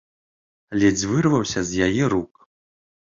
Ледзь 0.83 1.05
вырваўся 1.11 1.65
з 1.69 1.85
яе 1.91 2.03
рук. 2.15 2.31